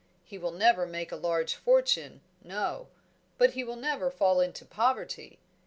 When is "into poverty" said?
4.41-5.37